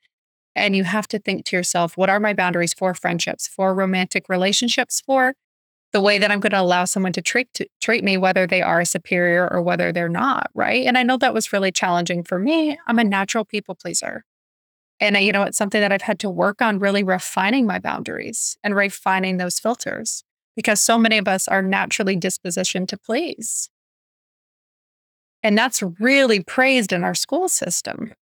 And 0.56 0.74
you 0.74 0.82
have 0.82 1.06
to 1.08 1.20
think 1.20 1.44
to 1.46 1.56
yourself, 1.56 1.96
what 1.96 2.10
are 2.10 2.18
my 2.18 2.32
boundaries 2.32 2.74
for 2.74 2.92
friendships, 2.92 3.46
for 3.46 3.72
romantic 3.72 4.28
relationships, 4.28 5.00
for 5.06 5.34
the 5.92 6.00
way 6.00 6.18
that 6.18 6.30
I'm 6.30 6.40
going 6.40 6.52
to 6.52 6.60
allow 6.60 6.84
someone 6.84 7.12
to 7.12 7.22
treat 7.22 7.52
to 7.54 7.66
treat 7.80 8.04
me, 8.04 8.16
whether 8.16 8.46
they 8.46 8.60
are 8.60 8.80
a 8.80 8.86
superior 8.86 9.48
or 9.50 9.62
whether 9.62 9.92
they're 9.92 10.08
not, 10.08 10.50
right? 10.54 10.84
And 10.84 10.98
I 10.98 11.02
know 11.02 11.16
that 11.18 11.32
was 11.32 11.52
really 11.52 11.72
challenging 11.72 12.24
for 12.24 12.38
me. 12.38 12.76
I'm 12.86 12.98
a 12.98 13.04
natural 13.04 13.44
people 13.44 13.74
pleaser. 13.74 14.24
And 15.00 15.16
uh, 15.16 15.20
you 15.20 15.32
know, 15.32 15.44
it's 15.44 15.56
something 15.56 15.80
that 15.80 15.92
I've 15.92 16.02
had 16.02 16.18
to 16.20 16.30
work 16.30 16.60
on 16.60 16.78
really 16.78 17.02
refining 17.02 17.66
my 17.66 17.78
boundaries 17.78 18.58
and 18.62 18.74
refining 18.74 19.36
those 19.36 19.58
filters 19.58 20.24
because 20.56 20.80
so 20.80 20.98
many 20.98 21.18
of 21.18 21.28
us 21.28 21.46
are 21.46 21.62
naturally 21.62 22.16
dispositioned 22.16 22.88
to 22.88 22.98
please. 22.98 23.70
And 25.48 25.56
that's 25.56 25.82
really 25.98 26.42
praised 26.42 26.92
in 26.92 27.04
our 27.04 27.14
school 27.14 27.48
system. 27.48 28.12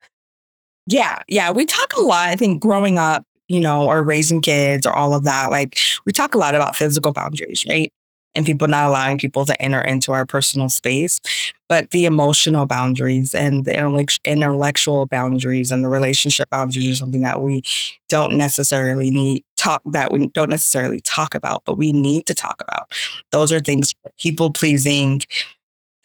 Yeah. 0.87 1.23
Yeah. 1.27 1.51
We 1.51 1.67
talk 1.67 1.93
a 1.97 2.01
lot, 2.01 2.29
I 2.29 2.37
think, 2.37 2.63
growing 2.63 2.99
up, 2.99 3.25
you 3.49 3.59
know, 3.59 3.89
or 3.89 4.05
raising 4.05 4.41
kids 4.41 4.87
or 4.87 4.93
all 4.93 5.13
of 5.13 5.25
that. 5.25 5.51
Like, 5.51 5.77
we 6.05 6.13
talk 6.13 6.37
a 6.37 6.39
lot 6.39 6.55
about 6.55 6.77
physical 6.77 7.13
boundaries, 7.13 7.67
right? 7.69 7.93
And 8.37 8.47
people 8.47 8.69
not 8.69 8.89
allowing 8.89 9.19
people 9.19 9.45
to 9.45 9.61
enter 9.61 9.81
into 9.81 10.13
our 10.13 10.25
personal 10.25 10.69
space. 10.69 11.21
But 11.69 11.91
the 11.91 12.05
emotional 12.05 12.65
boundaries 12.65 13.35
and 13.35 13.65
the 13.65 13.77
intellectual 14.25 15.07
boundaries 15.07 15.73
and 15.73 15.83
the 15.83 15.89
relationship 15.89 16.49
boundaries 16.51 16.93
are 16.93 16.95
something 16.95 17.23
that 17.23 17.43
we 17.43 17.63
don't 18.09 18.37
necessarily 18.37 19.11
need 19.11 19.43
talk 19.57 19.83
that 19.87 20.13
we 20.13 20.29
don't 20.29 20.51
necessarily 20.51 21.01
talk 21.01 21.35
about, 21.35 21.65
but 21.65 21.77
we 21.77 21.91
need 21.91 22.27
to 22.27 22.35
talk 22.37 22.63
about. 22.63 22.93
Those 23.33 23.51
are 23.51 23.59
things 23.59 23.97
people 24.17 24.53
pleasing. 24.53 25.23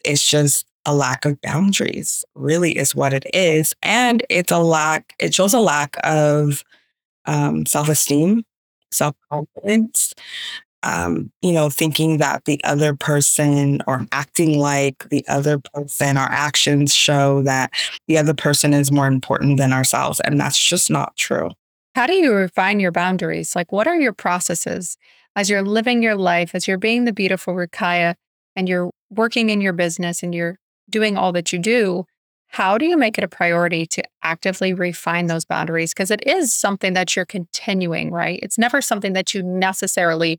It's 0.04 0.28
just 0.28 0.66
a 0.84 0.94
lack 0.94 1.24
of 1.24 1.40
boundaries, 1.40 2.24
really, 2.34 2.76
is 2.76 2.94
what 2.94 3.12
it 3.12 3.24
is. 3.32 3.74
And 3.82 4.24
it's 4.28 4.50
a 4.50 4.58
lack, 4.58 5.14
it 5.18 5.34
shows 5.34 5.54
a 5.54 5.60
lack 5.60 5.96
of 6.04 6.64
um, 7.26 7.66
self 7.66 7.88
esteem, 7.88 8.44
self 8.90 9.14
confidence. 9.30 10.14
Um, 10.84 11.30
you 11.42 11.52
know, 11.52 11.70
thinking 11.70 12.18
that 12.18 12.44
the 12.44 12.60
other 12.64 12.92
person 12.96 13.82
or 13.86 14.04
acting 14.10 14.58
like 14.58 15.08
the 15.10 15.24
other 15.28 15.60
person, 15.72 16.16
our 16.16 16.28
actions 16.28 16.92
show 16.92 17.40
that 17.42 17.70
the 18.08 18.18
other 18.18 18.34
person 18.34 18.74
is 18.74 18.90
more 18.90 19.06
important 19.06 19.58
than 19.58 19.72
ourselves. 19.72 20.18
And 20.24 20.40
that's 20.40 20.60
just 20.60 20.90
not 20.90 21.16
true. 21.16 21.50
How 21.94 22.08
do 22.08 22.14
you 22.14 22.32
refine 22.32 22.80
your 22.80 22.90
boundaries? 22.90 23.54
Like, 23.54 23.70
what 23.70 23.86
are 23.86 23.94
your 23.94 24.12
processes? 24.12 24.96
as 25.36 25.48
you're 25.48 25.62
living 25.62 26.02
your 26.02 26.16
life, 26.16 26.54
as 26.54 26.68
you're 26.68 26.78
being 26.78 27.04
the 27.04 27.12
beautiful 27.12 27.54
Ruqayyah 27.54 28.14
and 28.54 28.68
you're 28.68 28.90
working 29.10 29.50
in 29.50 29.60
your 29.60 29.72
business 29.72 30.22
and 30.22 30.34
you're 30.34 30.58
doing 30.90 31.16
all 31.16 31.32
that 31.32 31.52
you 31.52 31.58
do, 31.58 32.04
how 32.48 32.76
do 32.76 32.84
you 32.84 32.98
make 32.98 33.16
it 33.16 33.24
a 33.24 33.28
priority 33.28 33.86
to 33.86 34.02
actively 34.22 34.74
refine 34.74 35.26
those 35.26 35.44
boundaries? 35.44 35.94
Because 35.94 36.10
it 36.10 36.22
is 36.26 36.52
something 36.52 36.92
that 36.92 37.16
you're 37.16 37.24
continuing, 37.24 38.10
right? 38.10 38.38
It's 38.42 38.58
never 38.58 38.82
something 38.82 39.14
that 39.14 39.32
you 39.32 39.42
necessarily, 39.42 40.38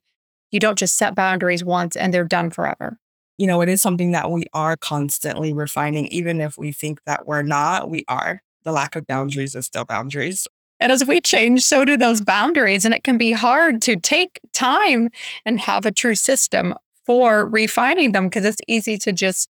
you 0.52 0.60
don't 0.60 0.78
just 0.78 0.96
set 0.96 1.16
boundaries 1.16 1.64
once 1.64 1.96
and 1.96 2.14
they're 2.14 2.24
done 2.24 2.52
forever. 2.52 3.00
You 3.40 3.48
know, 3.48 3.62
it 3.62 3.70
is 3.70 3.82
something 3.82 4.12
that 4.12 4.30
we 4.30 4.46
are 4.54 4.78
constantly 4.78 5.54
refining, 5.54 6.06
even 6.10 6.40
if 6.40 6.56
we 6.56 6.72
think 6.72 7.00
that 7.06 7.26
we're 7.26 7.42
not, 7.42 7.90
we 7.90 8.06
are. 8.08 8.44
The 8.64 8.72
lack 8.72 8.96
of 8.96 9.08
boundaries 9.08 9.56
is 9.56 9.66
still 9.66 9.86
boundaries. 9.86 10.48
And 10.80 10.92
as 10.92 11.06
we 11.06 11.20
change, 11.20 11.64
so 11.64 11.84
do 11.84 11.98
those 11.98 12.22
boundaries. 12.22 12.86
And 12.86 12.94
it 12.94 13.04
can 13.04 13.18
be 13.18 13.32
hard 13.32 13.82
to 13.84 13.96
take 13.96 14.40
time 14.54 15.10
and 15.46 15.60
have 15.62 15.86
a 15.86 15.92
true 15.92 16.16
system 16.16 16.76
for 17.06 17.48
refining 17.48 18.12
them 18.12 18.26
because 18.26 18.46
it's 18.46 18.62
easy 18.68 18.98
to 19.00 19.12
just 19.12 19.50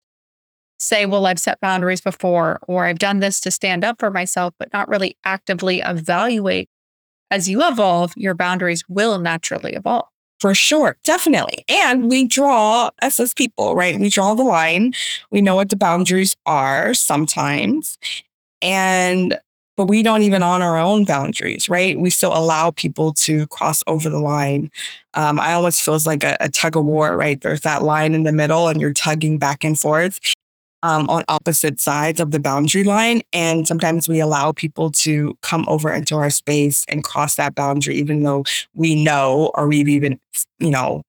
say, 0.83 1.05
well, 1.05 1.25
I've 1.25 1.39
set 1.39 1.59
boundaries 1.59 2.01
before, 2.01 2.59
or 2.67 2.85
I've 2.85 2.99
done 2.99 3.19
this 3.19 3.39
to 3.41 3.51
stand 3.51 3.83
up 3.83 3.99
for 3.99 4.11
myself, 4.11 4.53
but 4.59 4.71
not 4.73 4.87
really 4.87 5.17
actively 5.23 5.79
evaluate. 5.79 6.69
As 7.31 7.49
you 7.49 7.67
evolve, 7.67 8.13
your 8.15 8.35
boundaries 8.35 8.83
will 8.87 9.17
naturally 9.17 9.73
evolve. 9.73 10.07
For 10.39 10.53
sure, 10.53 10.97
definitely. 11.03 11.63
And 11.69 12.09
we 12.09 12.27
draw 12.27 12.89
us 13.01 13.19
as 13.19 13.33
people, 13.33 13.75
right? 13.75 13.97
We 13.99 14.09
draw 14.09 14.33
the 14.33 14.43
line. 14.43 14.93
We 15.31 15.41
know 15.41 15.55
what 15.55 15.69
the 15.69 15.77
boundaries 15.77 16.35
are 16.45 16.93
sometimes. 16.93 17.97
And 18.61 19.39
but 19.75 19.85
we 19.85 20.03
don't 20.03 20.21
even 20.21 20.43
honor 20.43 20.65
our 20.65 20.77
own 20.77 21.03
boundaries, 21.03 21.67
right? 21.67 21.99
We 21.99 22.11
still 22.11 22.35
allow 22.37 22.69
people 22.69 23.11
to 23.13 23.47
cross 23.47 23.83
over 23.87 24.07
the 24.07 24.19
line. 24.19 24.69
Um, 25.15 25.39
I 25.39 25.53
almost 25.53 25.81
feels 25.81 26.05
like 26.05 26.23
a, 26.23 26.37
a, 26.39 26.49
tug 26.49 26.77
of 26.77 26.85
war, 26.85 27.17
right? 27.17 27.41
There's 27.41 27.61
that 27.61 27.81
line 27.81 28.13
in 28.13 28.21
the 28.21 28.31
middle, 28.31 28.67
and 28.67 28.79
you're 28.79 28.93
tugging 28.93 29.39
back 29.39 29.63
and 29.63 29.79
forth 29.79 30.19
um, 30.83 31.09
on 31.09 31.23
opposite 31.29 31.79
sides 31.79 32.19
of 32.19 32.31
the 32.31 32.39
boundary 32.39 32.83
line. 32.83 33.21
And 33.31 33.67
sometimes 33.67 34.07
we 34.07 34.19
allow 34.19 34.51
people 34.51 34.91
to 34.91 35.35
come 35.41 35.65
over 35.67 35.91
into 35.91 36.15
our 36.15 36.29
space 36.29 36.85
and 36.87 37.03
cross 37.03 37.35
that 37.35 37.55
boundary, 37.55 37.95
even 37.95 38.21
though 38.23 38.43
we 38.75 39.01
know 39.01 39.51
or 39.55 39.67
we've 39.67 39.87
even, 39.87 40.19
you 40.59 40.69
know, 40.69 41.01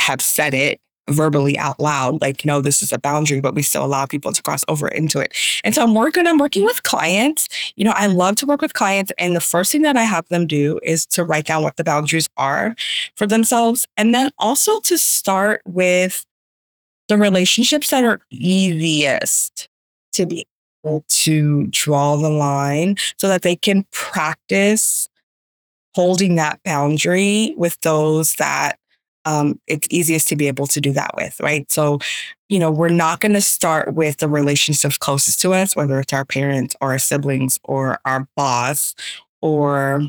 have 0.00 0.20
said 0.20 0.54
it 0.54 0.80
verbally 1.10 1.58
out 1.58 1.78
loud, 1.78 2.20
like, 2.22 2.46
no, 2.46 2.62
this 2.62 2.82
is 2.82 2.90
a 2.90 2.98
boundary, 2.98 3.40
but 3.40 3.54
we 3.54 3.60
still 3.62 3.84
allow 3.84 4.06
people 4.06 4.32
to 4.32 4.42
cross 4.42 4.64
over 4.68 4.88
into 4.88 5.20
it. 5.20 5.34
And 5.62 5.74
so 5.74 5.82
I'm 5.82 5.94
working, 5.94 6.26
I'm 6.26 6.38
working 6.38 6.64
with 6.64 6.82
clients. 6.82 7.46
You 7.76 7.84
know, 7.84 7.92
I 7.94 8.06
love 8.06 8.36
to 8.36 8.46
work 8.46 8.62
with 8.62 8.72
clients. 8.72 9.12
And 9.18 9.36
the 9.36 9.40
first 9.40 9.70
thing 9.70 9.82
that 9.82 9.98
I 9.98 10.04
have 10.04 10.26
them 10.28 10.46
do 10.46 10.80
is 10.82 11.04
to 11.08 11.22
write 11.22 11.44
down 11.44 11.62
what 11.62 11.76
the 11.76 11.84
boundaries 11.84 12.28
are 12.38 12.74
for 13.16 13.26
themselves. 13.26 13.86
And 13.98 14.14
then 14.14 14.30
also 14.38 14.80
to 14.80 14.96
start 14.96 15.60
with 15.66 16.24
the 17.08 17.16
relationships 17.18 17.90
that 17.90 18.04
are 18.04 18.20
easiest 18.30 19.68
to 20.12 20.26
be 20.26 20.46
able 20.84 21.04
to 21.08 21.66
draw 21.68 22.16
the 22.16 22.30
line 22.30 22.96
so 23.18 23.28
that 23.28 23.42
they 23.42 23.56
can 23.56 23.84
practice 23.90 25.08
holding 25.94 26.34
that 26.36 26.60
boundary 26.64 27.54
with 27.56 27.80
those 27.80 28.34
that 28.34 28.78
um, 29.26 29.58
it's 29.66 29.88
easiest 29.90 30.28
to 30.28 30.36
be 30.36 30.48
able 30.48 30.66
to 30.66 30.80
do 30.80 30.92
that 30.92 31.12
with, 31.16 31.40
right? 31.40 31.70
So, 31.70 31.98
you 32.48 32.58
know, 32.58 32.70
we're 32.70 32.88
not 32.90 33.20
going 33.20 33.32
to 33.32 33.40
start 33.40 33.94
with 33.94 34.18
the 34.18 34.28
relationships 34.28 34.98
closest 34.98 35.40
to 35.40 35.54
us, 35.54 35.74
whether 35.74 35.98
it's 35.98 36.12
our 36.12 36.26
parents 36.26 36.76
or 36.80 36.92
our 36.92 36.98
siblings 36.98 37.58
or 37.64 37.98
our 38.04 38.28
boss 38.36 38.94
or, 39.40 40.02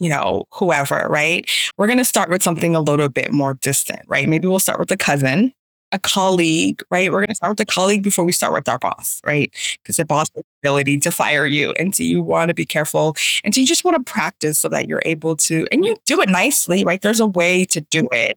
you 0.00 0.08
know, 0.08 0.44
whoever, 0.54 1.06
right? 1.10 1.50
We're 1.76 1.86
going 1.86 1.98
to 1.98 2.04
start 2.04 2.30
with 2.30 2.42
something 2.42 2.74
a 2.74 2.80
little 2.80 3.10
bit 3.10 3.30
more 3.30 3.54
distant, 3.54 4.02
right? 4.06 4.28
Maybe 4.28 4.48
we'll 4.48 4.58
start 4.58 4.78
with 4.78 4.90
a 4.90 4.96
cousin 4.96 5.52
a 5.94 5.98
colleague, 6.00 6.82
right? 6.90 7.10
We're 7.10 7.20
going 7.20 7.28
to 7.28 7.34
start 7.36 7.52
with 7.52 7.60
a 7.60 7.72
colleague 7.72 8.02
before 8.02 8.24
we 8.24 8.32
start 8.32 8.52
with 8.52 8.68
our 8.68 8.80
boss, 8.80 9.20
right? 9.24 9.54
Because 9.80 9.96
the 9.96 10.04
boss 10.04 10.28
has 10.34 10.42
the 10.42 10.68
ability 10.68 10.98
to 10.98 11.12
fire 11.12 11.46
you. 11.46 11.70
And 11.78 11.94
so 11.94 12.02
you 12.02 12.20
want 12.20 12.48
to 12.48 12.54
be 12.54 12.66
careful. 12.66 13.16
And 13.44 13.54
so 13.54 13.60
you 13.60 13.66
just 13.66 13.84
want 13.84 13.96
to 13.96 14.12
practice 14.12 14.58
so 14.58 14.68
that 14.70 14.88
you're 14.88 15.02
able 15.04 15.36
to, 15.36 15.68
and 15.70 15.84
you 15.84 15.96
do 16.04 16.20
it 16.20 16.28
nicely, 16.28 16.84
right? 16.84 17.00
There's 17.00 17.20
a 17.20 17.26
way 17.26 17.64
to 17.66 17.80
do 17.80 18.08
it 18.10 18.36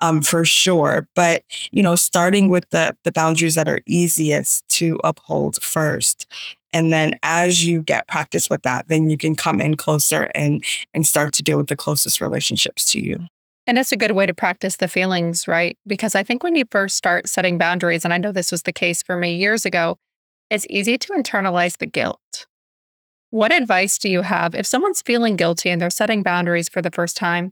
um, 0.00 0.20
for 0.20 0.44
sure. 0.44 1.06
But, 1.14 1.44
you 1.70 1.82
know, 1.82 1.94
starting 1.94 2.48
with 2.48 2.68
the, 2.70 2.96
the 3.04 3.12
boundaries 3.12 3.54
that 3.54 3.68
are 3.68 3.80
easiest 3.86 4.68
to 4.70 4.98
uphold 5.04 5.62
first. 5.62 6.26
And 6.72 6.92
then 6.92 7.18
as 7.22 7.64
you 7.64 7.82
get 7.82 8.08
practice 8.08 8.50
with 8.50 8.62
that, 8.62 8.88
then 8.88 9.08
you 9.08 9.16
can 9.16 9.36
come 9.36 9.60
in 9.60 9.76
closer 9.76 10.30
and 10.34 10.62
and 10.92 11.06
start 11.06 11.32
to 11.34 11.42
deal 11.42 11.56
with 11.56 11.68
the 11.68 11.76
closest 11.76 12.20
relationships 12.20 12.90
to 12.92 13.00
you. 13.00 13.28
And 13.66 13.78
it's 13.78 13.90
a 13.90 13.96
good 13.96 14.12
way 14.12 14.26
to 14.26 14.34
practice 14.34 14.76
the 14.76 14.86
feelings, 14.86 15.48
right? 15.48 15.76
Because 15.86 16.14
I 16.14 16.22
think 16.22 16.44
when 16.44 16.54
you 16.54 16.64
first 16.70 16.96
start 16.96 17.28
setting 17.28 17.58
boundaries, 17.58 18.04
and 18.04 18.14
I 18.14 18.18
know 18.18 18.30
this 18.30 18.52
was 18.52 18.62
the 18.62 18.72
case 18.72 19.02
for 19.02 19.16
me 19.16 19.34
years 19.34 19.66
ago, 19.66 19.98
it's 20.50 20.66
easy 20.70 20.96
to 20.98 21.12
internalize 21.12 21.78
the 21.78 21.86
guilt. 21.86 22.46
What 23.30 23.52
advice 23.52 23.98
do 23.98 24.08
you 24.08 24.22
have 24.22 24.54
if 24.54 24.66
someone's 24.66 25.02
feeling 25.02 25.34
guilty 25.34 25.68
and 25.68 25.80
they're 25.80 25.90
setting 25.90 26.22
boundaries 26.22 26.68
for 26.68 26.80
the 26.80 26.92
first 26.92 27.16
time? 27.16 27.50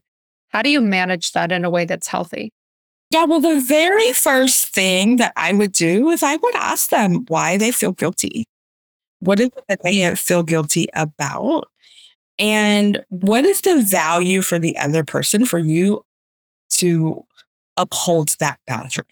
How 0.49 0.61
do 0.61 0.69
you 0.69 0.79
manage 0.79 1.33
that 1.33 1.51
in 1.51 1.65
a 1.65 1.69
way 1.69 1.83
that's 1.83 2.07
healthy? 2.07 2.53
Yeah, 3.11 3.25
well, 3.25 3.41
the 3.41 3.59
very 3.59 4.13
first 4.13 4.67
thing 4.67 5.17
that 5.17 5.33
I 5.35 5.53
would 5.53 5.73
do 5.73 6.09
is 6.09 6.23
I 6.23 6.37
would 6.37 6.55
ask 6.55 6.89
them 6.89 7.25
why 7.27 7.57
they 7.57 7.71
feel 7.71 7.91
guilty. 7.91 8.45
What 9.19 9.39
is 9.39 9.47
it 9.47 9.63
that 9.67 9.83
they 9.83 10.15
feel 10.15 10.43
guilty 10.43 10.87
about? 10.93 11.67
And 12.37 13.03
what 13.09 13.45
is 13.45 13.61
the 13.61 13.81
value 13.81 14.41
for 14.41 14.59
the 14.59 14.77
other 14.77 15.03
person 15.03 15.45
for 15.45 15.59
you 15.59 16.03
to 16.71 17.23
uphold 17.77 18.35
that 18.39 18.59
boundary? 18.67 19.05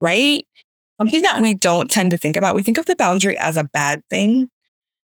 Right? 0.00 0.46
Something 1.00 1.22
that 1.22 1.40
we 1.42 1.54
don't 1.54 1.90
tend 1.90 2.10
to 2.12 2.16
think 2.16 2.36
about. 2.36 2.54
We 2.54 2.62
think 2.62 2.78
of 2.78 2.86
the 2.86 2.96
boundary 2.96 3.36
as 3.38 3.56
a 3.56 3.64
bad 3.64 4.02
thing, 4.10 4.48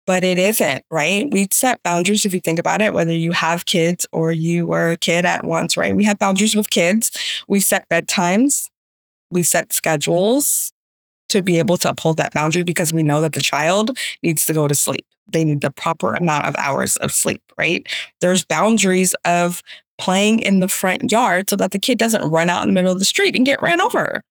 but 0.06 0.24
it 0.24 0.38
isn't, 0.38 0.84
right? 0.90 1.30
We 1.30 1.48
set 1.50 1.82
boundaries 1.82 2.24
if 2.24 2.32
you 2.32 2.40
think 2.40 2.58
about 2.58 2.80
it, 2.80 2.94
whether 2.94 3.12
you 3.12 3.32
have 3.32 3.66
kids 3.66 4.06
or 4.12 4.32
you 4.32 4.66
were 4.66 4.92
a 4.92 4.96
kid 4.96 5.24
at 5.24 5.44
once, 5.44 5.76
right? 5.76 5.96
We 5.96 6.04
have 6.04 6.18
boundaries 6.18 6.54
with 6.54 6.70
kids. 6.70 7.10
We 7.48 7.60
set 7.60 7.88
bedtimes, 7.88 8.68
we 9.30 9.42
set 9.42 9.72
schedules 9.72 10.73
to 11.28 11.42
be 11.42 11.58
able 11.58 11.76
to 11.78 11.90
uphold 11.90 12.16
that 12.16 12.32
boundary 12.32 12.62
because 12.62 12.92
we 12.92 13.02
know 13.02 13.20
that 13.20 13.32
the 13.32 13.40
child 13.40 13.96
needs 14.22 14.46
to 14.46 14.52
go 14.52 14.68
to 14.68 14.74
sleep 14.74 15.06
they 15.28 15.44
need 15.44 15.60
the 15.60 15.70
proper 15.70 16.14
amount 16.14 16.46
of 16.46 16.54
hours 16.58 16.96
of 16.96 17.12
sleep, 17.12 17.42
right? 17.58 17.86
There's 18.20 18.44
boundaries 18.44 19.14
of 19.24 19.62
playing 19.98 20.40
in 20.40 20.60
the 20.60 20.68
front 20.68 21.10
yard 21.10 21.48
so 21.48 21.56
that 21.56 21.70
the 21.70 21.78
kid 21.78 21.98
doesn't 21.98 22.28
run 22.30 22.50
out 22.50 22.62
in 22.62 22.68
the 22.68 22.74
middle 22.74 22.92
of 22.92 22.98
the 22.98 23.04
street 23.04 23.36
and 23.36 23.46
get 23.46 23.62
ran 23.62 23.80
over. 23.80 24.22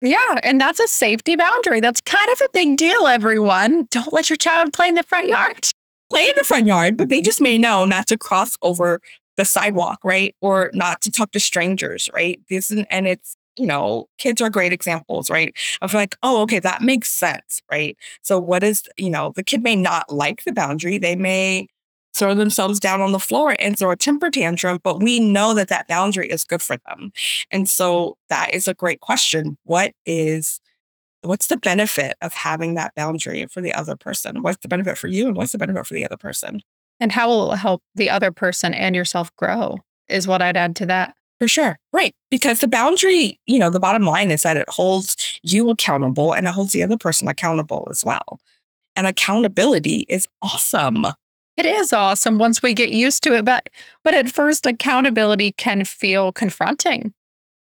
Yeah, 0.00 0.40
and 0.42 0.60
that's 0.60 0.80
a 0.80 0.88
safety 0.88 1.36
boundary. 1.36 1.80
That's 1.80 2.00
kind 2.00 2.30
of 2.30 2.40
a 2.42 2.48
big 2.52 2.76
deal, 2.76 3.06
everyone. 3.06 3.86
Don't 3.90 4.12
let 4.12 4.28
your 4.28 4.36
child 4.36 4.72
play 4.72 4.88
in 4.88 4.96
the 4.96 5.02
front 5.02 5.28
yard. 5.28 5.68
Play 6.10 6.28
in 6.28 6.34
the 6.36 6.44
front 6.44 6.66
yard, 6.66 6.96
but 6.96 7.08
they 7.08 7.22
just 7.22 7.40
may 7.40 7.56
know 7.56 7.84
not 7.84 8.06
to 8.08 8.18
cross 8.18 8.58
over 8.60 9.00
the 9.36 9.44
sidewalk, 9.44 10.00
right? 10.04 10.34
Or 10.42 10.70
not 10.74 11.00
to 11.02 11.10
talk 11.10 11.32
to 11.32 11.40
strangers, 11.40 12.10
right? 12.12 12.38
This 12.50 12.70
and 12.70 13.06
it's 13.06 13.36
you 13.56 13.66
know, 13.66 14.08
kids 14.18 14.40
are 14.40 14.50
great 14.50 14.72
examples, 14.72 15.30
right? 15.30 15.54
Of 15.80 15.94
like, 15.94 16.16
oh, 16.22 16.42
okay, 16.42 16.58
that 16.60 16.82
makes 16.82 17.10
sense, 17.10 17.62
right? 17.70 17.96
So, 18.22 18.38
what 18.38 18.62
is, 18.62 18.82
you 18.96 19.10
know, 19.10 19.32
the 19.34 19.44
kid 19.44 19.62
may 19.62 19.76
not 19.76 20.12
like 20.12 20.44
the 20.44 20.52
boundary. 20.52 20.98
They 20.98 21.16
may 21.16 21.68
throw 22.14 22.34
themselves 22.34 22.78
down 22.78 23.00
on 23.00 23.12
the 23.12 23.18
floor 23.18 23.56
and 23.58 23.76
throw 23.78 23.90
a 23.90 23.96
temper 23.96 24.30
tantrum, 24.30 24.78
but 24.82 25.02
we 25.02 25.18
know 25.18 25.52
that 25.54 25.68
that 25.68 25.88
boundary 25.88 26.30
is 26.30 26.44
good 26.44 26.62
for 26.62 26.76
them. 26.86 27.12
And 27.50 27.68
so, 27.68 28.16
that 28.28 28.52
is 28.54 28.68
a 28.68 28.74
great 28.74 29.00
question. 29.00 29.56
What 29.64 29.92
is, 30.06 30.60
what's 31.22 31.46
the 31.46 31.56
benefit 31.56 32.16
of 32.20 32.34
having 32.34 32.74
that 32.74 32.94
boundary 32.94 33.46
for 33.46 33.60
the 33.60 33.74
other 33.74 33.96
person? 33.96 34.42
What's 34.42 34.58
the 34.62 34.68
benefit 34.68 34.98
for 34.98 35.08
you 35.08 35.28
and 35.28 35.36
what's 35.36 35.52
the 35.52 35.58
benefit 35.58 35.86
for 35.86 35.94
the 35.94 36.04
other 36.04 36.16
person? 36.16 36.60
And 37.00 37.12
how 37.12 37.28
will 37.28 37.52
it 37.52 37.56
help 37.56 37.82
the 37.94 38.10
other 38.10 38.30
person 38.30 38.72
and 38.72 38.94
yourself 38.94 39.34
grow? 39.36 39.78
Is 40.08 40.28
what 40.28 40.42
I'd 40.42 40.56
add 40.56 40.76
to 40.76 40.86
that. 40.86 41.14
For 41.40 41.48
sure. 41.48 41.78
Right. 41.92 42.14
Because 42.30 42.60
the 42.60 42.68
boundary, 42.68 43.40
you 43.46 43.58
know, 43.58 43.70
the 43.70 43.80
bottom 43.80 44.04
line 44.04 44.30
is 44.30 44.42
that 44.42 44.56
it 44.56 44.68
holds 44.68 45.38
you 45.42 45.68
accountable 45.70 46.32
and 46.32 46.46
it 46.46 46.54
holds 46.54 46.72
the 46.72 46.82
other 46.82 46.96
person 46.96 47.28
accountable 47.28 47.88
as 47.90 48.04
well. 48.04 48.40
And 48.96 49.06
accountability 49.06 50.06
is 50.08 50.28
awesome. 50.42 51.06
It 51.56 51.66
is 51.66 51.92
awesome 51.92 52.38
once 52.38 52.62
we 52.62 52.74
get 52.74 52.90
used 52.90 53.22
to 53.24 53.34
it. 53.34 53.44
But 53.44 53.68
but 54.02 54.14
at 54.14 54.30
first, 54.30 54.66
accountability 54.66 55.52
can 55.52 55.84
feel 55.84 56.32
confronting 56.32 57.12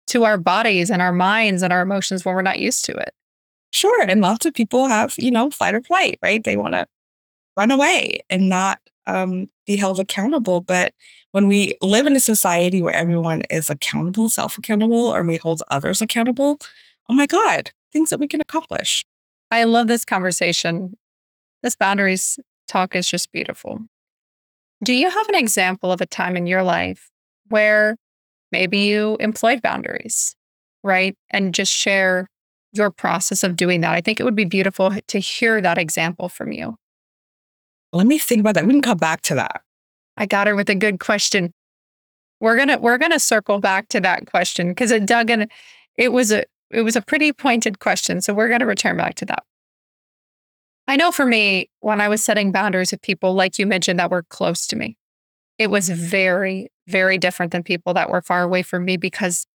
to 0.09 0.25
our 0.25 0.37
bodies 0.37 0.91
and 0.91 1.01
our 1.01 1.13
minds 1.13 1.63
and 1.63 1.73
our 1.73 1.83
emotions 1.83 2.25
when 2.25 2.35
we're 2.35 2.43
not 2.43 2.59
used 2.59 2.85
to 2.87 2.93
it. 2.93 3.15
Sure. 3.73 4.03
And 4.03 4.21
lots 4.21 4.47
of 4.47 4.55
people 4.55 4.87
have, 4.89 5.15
you 5.17 5.31
know, 5.31 5.51
fight 5.51 5.75
or 5.75 5.83
flight, 5.83 6.19
right? 6.23 6.43
They 6.43 6.57
want 6.57 6.75
to 6.75 6.87
run 7.57 7.71
away 7.71 8.21
and 8.29 8.49
not 8.49 8.81
um, 9.11 9.49
be 9.67 9.77
held 9.77 9.99
accountable. 10.01 10.61
But 10.61 10.95
when 11.33 11.49
we 11.49 11.75
live 11.83 12.07
in 12.07 12.17
a 12.17 12.21
society 12.21 12.83
where 12.83 12.95
everyone 12.95 13.43
is 13.51 13.71
accountable, 13.71 14.29
self 14.29 14.59
accountable, 14.59 15.07
or 15.07 15.23
we 15.23 15.37
hold 15.37 15.63
others 15.69 16.01
accountable, 16.01 16.59
oh 17.09 17.15
my 17.15 17.27
God, 17.27 17.73
things 17.93 18.11
that 18.11 18.21
we 18.21 18.29
can 18.29 18.41
accomplish. 18.41 19.05
I 19.51 19.65
love 19.65 19.89
this 19.89 20.05
conversation. 20.05 20.97
This 21.63 21.77
boundaries 21.77 22.39
talk 22.69 22.95
is 22.95 23.09
just 23.09 23.33
beautiful. 23.33 23.81
Do 24.83 24.95
you 24.95 25.11
have 25.11 25.29
an 25.29 25.35
example 25.35 25.93
of 25.93 26.01
a 26.01 26.07
time 26.07 26.37
in 26.37 26.47
your 26.47 26.63
life 26.63 27.11
where 27.49 27.97
maybe 28.53 28.79
you 28.79 29.17
employed 29.21 29.61
boundaries, 29.61 30.35
right? 30.83 31.17
And 31.31 31.53
just 31.53 31.73
share 31.73 32.29
your 32.73 32.91
process 32.91 33.43
of 33.43 33.57
doing 33.57 33.81
that. 33.81 33.95
I 33.95 34.01
think 34.01 34.21
it 34.21 34.25
would 34.25 34.37
be 34.37 34.45
beautiful 34.45 34.93
to 35.09 35.19
hear 35.19 35.61
that 35.61 35.79
example 35.79 36.29
from 36.29 36.53
you. 36.53 36.77
Let 37.93 38.07
me 38.07 38.19
think 38.19 38.41
about 38.41 38.55
that. 38.55 38.67
We 38.67 38.73
can 38.73 38.83
come 38.83 38.99
back 38.99 39.23
to 39.23 39.35
that. 39.35 39.63
I 40.17 40.27
got 40.27 40.47
her 40.47 40.55
with 40.55 40.71
a 40.71 40.75
good 40.75 41.01
question. 41.01 41.53
We're 42.41 42.57
gonna 42.57 42.79
we're 42.79 42.99
gonna 42.99 43.19
circle 43.19 43.59
back 43.59 43.89
to 43.89 44.01
that 44.01 44.27
question 44.27 44.69
because 44.69 44.91
it 44.91 45.07
dug 45.07 45.31
in. 45.31 45.49
It 45.97 46.13
was 46.13 46.33
a 46.33 46.45
it 46.71 46.83
was 46.83 46.97
a 46.97 47.03
pretty 47.03 47.33
pointed 47.33 47.81
question, 47.81 48.21
so 48.21 48.33
we're 48.33 48.49
gonna 48.49 48.67
return 48.67 48.97
back 48.97 49.17
to 49.17 49.25
that. 49.27 49.45
I 50.89 50.97
know 50.97 51.13
for 51.13 51.27
me, 51.27 51.71
when 51.81 52.01
I 52.01 52.09
was 52.09 52.25
setting 52.25 52.51
boundaries 52.53 52.91
with 52.91 53.03
people, 53.03 53.35
like 53.35 53.59
you 53.59 53.67
mentioned, 53.67 54.01
that 54.01 54.11
were 54.11 54.25
close 54.25 54.67
to 54.69 54.77
me, 54.77 54.97
it 55.59 55.71
was 55.71 55.89
very, 55.89 56.73
very 56.89 57.19
different 57.19 57.53
than 57.53 57.63
people 57.63 57.95
that 57.95 58.11
were 58.11 58.23
far 58.23 58.43
away 58.43 58.63
from 58.63 58.85
me 58.87 58.97
because 58.97 59.47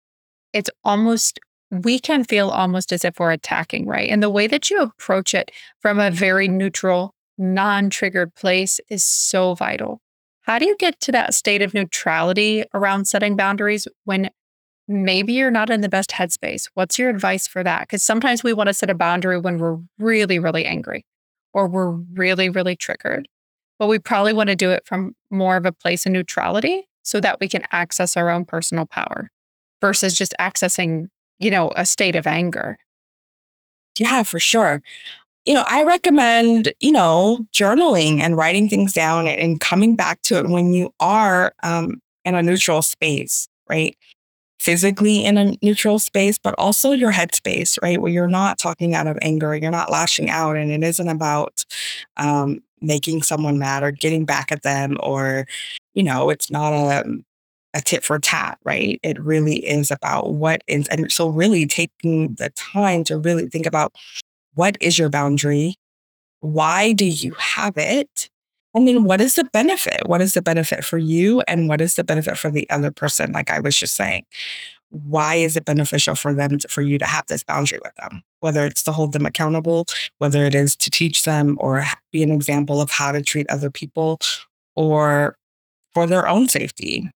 it's 0.54 0.70
almost 0.84 1.40
we 1.72 1.98
can 2.00 2.24
feel 2.24 2.50
almost 2.50 2.94
as 2.94 3.04
if 3.04 3.20
we're 3.20 3.32
attacking, 3.32 3.88
right? 3.88 4.10
And 4.10 4.22
the 4.22 4.30
way 4.30 4.46
that 4.48 4.70
you 4.70 4.82
approach 4.82 5.34
it 5.34 5.52
from 5.80 6.00
a 6.00 6.12
very 6.12 6.48
neutral, 6.48 7.15
non 7.38 7.90
triggered 7.90 8.36
place 8.36 8.80
is 8.90 9.04
so 9.04 9.56
vital. 9.56 10.02
How 10.42 10.60
do 10.60 10.66
you 10.66 10.76
get 10.78 11.00
to 11.02 11.12
that 11.12 11.34
state 11.34 11.62
of 11.62 11.74
neutrality 11.74 12.64
around 12.74 13.06
setting 13.06 13.36
boundaries 13.36 13.88
when 14.04 14.30
maybe 14.88 15.34
you're 15.34 15.50
not 15.52 15.70
in 15.70 15.82
the 15.82 15.90
best 15.90 16.12
headspace? 16.12 16.70
What's 16.76 17.00
your 17.00 17.10
advice 17.10 17.48
for 17.48 17.64
that? 17.64 17.82
Because 17.82 18.04
sometimes 18.04 18.44
we 18.44 18.54
want 18.54 18.68
to 18.68 18.74
set 18.74 18.90
a 18.90 18.96
boundary 18.96 19.40
when 19.40 19.58
we're 19.58 19.80
really, 19.98 20.38
really 20.38 20.66
angry 20.66 21.06
or 21.54 21.68
we're 21.68 21.92
really, 21.92 22.50
really 22.50 22.76
triggered. 22.76 23.28
But 23.80 23.88
we 23.88 24.00
probably 24.00 24.34
want 24.34 24.50
to 24.50 24.56
do 24.56 24.72
it 24.72 24.86
from 24.86 25.16
more 25.32 25.58
of 25.58 25.66
a 25.66 25.72
place 25.72 26.06
of 26.06 26.12
neutrality 26.12 26.88
so 27.02 27.20
that 27.20 27.40
we 27.40 27.50
can 27.50 27.64
access 27.72 28.16
our 28.16 28.30
own 28.30 28.46
personal 28.46 28.86
power 28.86 29.32
versus 29.82 30.16
just 30.16 30.34
accessing 30.40 31.08
you 31.40 31.52
know, 31.52 31.72
a 31.76 31.86
state 31.86 32.16
of 32.16 32.28
anger. 32.28 32.78
Yeah, 33.98 34.24
for 34.24 34.40
sure. 34.40 34.82
You 35.46 35.54
know, 35.54 35.64
I 35.68 35.84
recommend, 35.84 36.74
you 36.80 36.92
know, 36.92 37.46
journaling 37.54 38.20
and 38.20 38.36
writing 38.36 38.68
things 38.68 38.94
down 38.94 39.28
and 39.28 39.60
coming 39.60 39.96
back 39.96 40.22
to 40.24 40.40
it 40.40 40.48
when 40.50 40.74
you 40.74 40.92
are 41.00 41.54
um, 41.62 42.02
in 42.24 42.34
a 42.34 42.42
neutral 42.42 42.82
space, 42.82 43.48
right? 43.70 43.96
Physically 44.60 45.26
in 45.26 45.38
a 45.38 45.56
neutral 45.64 46.00
space, 46.00 46.38
but 46.40 46.56
also 46.58 46.92
your 46.92 47.14
headspace, 47.14 47.82
right? 47.84 48.02
Where 48.02 48.12
you're 48.12 48.28
not 48.28 48.60
talking 48.60 48.96
out 48.96 49.08
of 49.08 49.18
anger, 49.22 49.56
you're 49.56 49.72
not 49.72 49.92
lashing 49.92 50.30
out, 50.30 50.58
and 50.58 50.72
it 50.72 50.84
isn't 50.84 51.10
about 51.10 51.66
um, 52.18 52.62
making 52.82 53.24
someone 53.24 53.60
mad 53.60 53.84
or 53.84 53.92
getting 53.92 54.26
back 54.26 54.52
at 54.52 54.64
them, 54.64 54.98
or, 55.02 55.48
you 55.96 56.04
know, 56.04 56.30
it's 56.30 56.52
not 56.52 56.74
a 56.74 57.06
a 57.76 57.82
tit 57.82 58.04
for 58.04 58.20
tat, 58.20 58.58
right? 58.66 59.00
It 59.04 59.20
really 59.22 59.58
is 59.58 59.92
about 59.92 60.34
what 60.34 60.64
is, 60.68 60.88
and 60.90 61.12
so 61.12 61.30
really 61.30 61.68
taking 61.68 62.36
the 62.36 62.50
time 62.52 63.04
to 63.06 63.18
really 63.18 63.48
think 63.50 63.66
about 63.68 63.94
what 64.56 64.78
is 64.82 64.98
your 64.98 65.10
boundary? 65.10 65.76
Why 66.40 66.94
do 66.94 67.06
you 67.06 67.34
have 67.34 67.78
it? 67.78 68.30
And 68.74 68.88
then 68.88 69.06
what 69.06 69.22
is 69.22 69.36
the 69.36 69.46
benefit? 69.46 70.02
What 70.06 70.22
is 70.22 70.34
the 70.34 70.42
benefit 70.42 70.84
for 70.84 70.98
you? 70.98 71.42
And 71.48 71.70
what 71.70 71.80
is 71.80 71.96
the 71.96 72.04
benefit 72.04 72.38
for 72.38 72.52
the 72.52 72.70
other 72.70 72.92
person? 72.92 73.32
Like 73.32 73.50
I 73.50 73.60
was 73.60 73.78
just 73.78 73.96
saying, 73.96 74.26
why 74.90 75.36
is 75.36 75.56
it 75.56 75.66
beneficial 75.66 76.16
for 76.16 76.34
them, 76.34 76.60
to, 76.60 76.68
for 76.68 76.82
you 76.82 76.98
to 76.98 77.06
have 77.06 77.26
this 77.28 77.44
boundary 77.44 77.80
with 77.84 77.96
them? 77.96 78.22
Whether 78.42 78.66
it's 78.66 78.84
to 78.84 78.92
hold 78.92 79.14
them 79.14 79.26
accountable, 79.26 79.86
whether 80.18 80.46
it 80.46 80.56
is 80.56 80.76
to 80.78 80.90
teach 80.90 81.24
them 81.24 81.58
or 81.60 81.86
be 82.12 82.22
an 82.22 82.32
example 82.32 82.82
of 82.82 82.92
how 82.92 83.12
to 83.12 83.22
treat 83.22 83.50
other 83.50 83.72
people 83.72 84.20
or 84.76 85.38
for 85.94 86.06
their 86.06 86.28
own 86.28 86.48
safety. 86.50 87.10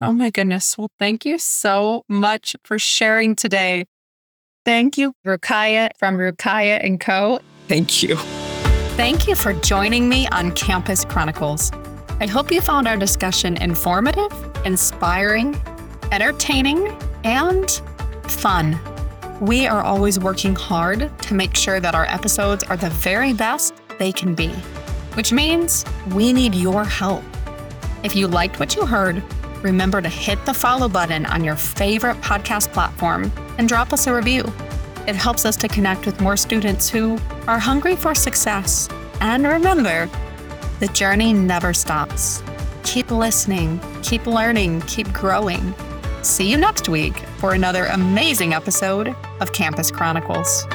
Oh 0.00 0.12
my 0.12 0.30
goodness. 0.30 0.76
Well, 0.76 0.90
thank 0.98 1.24
you 1.24 1.38
so 1.38 2.04
much 2.08 2.54
for 2.64 2.78
sharing 2.78 3.34
today. 3.34 3.86
Thank 4.66 4.98
you, 4.98 5.14
Ruqayyah 5.24 5.90
from 5.96 6.18
Ruqayyah 6.18 6.84
and 6.84 6.98
Co. 6.98 7.38
Thank 7.68 8.02
you. 8.02 8.16
Thank 8.96 9.28
you 9.28 9.36
for 9.36 9.52
joining 9.52 10.08
me 10.08 10.26
on 10.32 10.50
Campus 10.56 11.04
Chronicles. 11.04 11.70
I 12.18 12.26
hope 12.26 12.50
you 12.50 12.60
found 12.60 12.88
our 12.88 12.96
discussion 12.96 13.56
informative, 13.58 14.32
inspiring, 14.64 15.54
entertaining, 16.10 16.88
and 17.22 17.70
fun. 18.24 18.76
We 19.40 19.68
are 19.68 19.84
always 19.84 20.18
working 20.18 20.56
hard 20.56 21.16
to 21.16 21.34
make 21.34 21.54
sure 21.54 21.78
that 21.78 21.94
our 21.94 22.06
episodes 22.06 22.64
are 22.64 22.76
the 22.76 22.90
very 22.90 23.32
best 23.32 23.72
they 24.00 24.10
can 24.10 24.34
be, 24.34 24.48
which 25.14 25.30
means 25.30 25.84
we 26.12 26.32
need 26.32 26.56
your 26.56 26.84
help. 26.84 27.22
If 28.02 28.16
you 28.16 28.26
liked 28.26 28.58
what 28.58 28.74
you 28.74 28.84
heard, 28.84 29.22
remember 29.62 30.00
to 30.00 30.08
hit 30.08 30.44
the 30.46 30.54
follow 30.54 30.88
button 30.88 31.26
on 31.26 31.44
your 31.44 31.56
favorite 31.56 32.16
podcast 32.20 32.72
platform 32.72 33.32
and 33.58 33.68
drop 33.68 33.92
us 33.92 34.06
a 34.06 34.14
review. 34.14 34.44
It 35.06 35.14
helps 35.14 35.44
us 35.44 35.56
to 35.56 35.68
connect 35.68 36.06
with 36.06 36.20
more 36.20 36.36
students 36.36 36.88
who 36.88 37.18
are 37.46 37.58
hungry 37.58 37.96
for 37.96 38.14
success. 38.14 38.88
And 39.20 39.46
remember, 39.46 40.10
the 40.80 40.88
journey 40.88 41.32
never 41.32 41.72
stops. 41.72 42.42
Keep 42.82 43.10
listening, 43.10 43.80
keep 44.02 44.26
learning, 44.26 44.82
keep 44.82 45.12
growing. 45.12 45.74
See 46.22 46.50
you 46.50 46.56
next 46.56 46.88
week 46.88 47.18
for 47.38 47.54
another 47.54 47.86
amazing 47.86 48.52
episode 48.52 49.14
of 49.40 49.52
Campus 49.52 49.90
Chronicles. 49.90 50.66